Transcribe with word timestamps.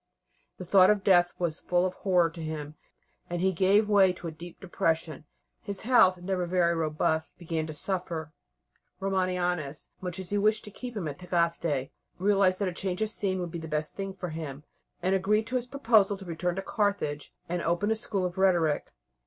The 0.57 0.65
thought 0.65 0.89
of 0.89 1.03
death 1.03 1.31
was 1.37 1.59
full 1.59 1.85
of 1.85 1.93
horror 1.93 2.31
to 2.31 2.41
him, 2.41 2.73
and 3.29 3.39
he 3.39 3.51
gave 3.53 3.87
way 3.87 4.11
to 4.13 4.25
a 4.27 4.31
deep 4.31 4.59
depression. 4.59 5.25
His 5.61 5.81
health, 5.81 6.17
never 6.19 6.47
very 6.47 6.73
robust, 6.73 7.37
began 7.37 7.67
to 7.67 7.73
suffer. 7.73 8.31
Romanianus, 8.99 9.89
much 10.01 10.17
as 10.17 10.31
he 10.31 10.39
wished 10.39 10.63
to 10.63 10.71
keep 10.71 10.97
him 10.97 11.07
at 11.07 11.19
Tagaste, 11.19 11.91
realized 12.17 12.57
that 12.57 12.67
a 12.67 12.73
change 12.73 13.03
of 13.03 13.11
scene 13.11 13.39
would 13.41 13.51
be 13.51 13.59
the 13.59 13.67
best 13.67 13.93
thing 13.93 14.15
for 14.15 14.29
him, 14.29 14.63
and 15.03 15.13
agreed 15.13 15.45
to 15.45 15.55
his 15.55 15.67
proposal 15.67 16.17
to 16.17 16.25
return 16.25 16.55
to 16.55 16.63
Carthage 16.63 17.31
and 17.47 17.61
open 17.61 17.91
a 17.91 17.95
school 17.95 18.25
of 18.25 18.39
rhetoric. 18.39 18.91